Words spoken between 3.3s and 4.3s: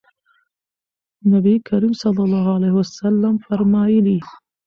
فرمايلي: